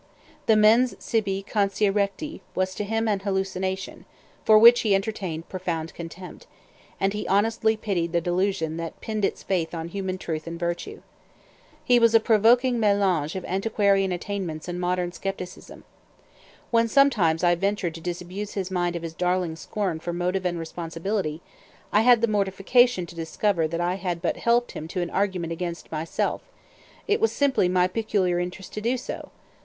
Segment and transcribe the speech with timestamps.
[0.47, 4.05] The mens sibi conscia recti was to him an hallucination,
[4.43, 6.47] for which he entertained profound contempt;
[6.99, 11.03] and he honestly pitied the delusion that pinned its faith on human truth and virtue.
[11.83, 15.83] He was a provoking mélange of antiquarian attainments and modern scepticism.
[16.71, 20.57] When, sometimes, I ventured to disabuse his mind of his darling scorn for motive and
[20.57, 21.41] responsibility,
[21.93, 25.53] I had the mortification to discover that I had but helped him to an argument
[25.53, 26.41] against myself:
[27.07, 29.29] it was simply "my peculiar interest to do so."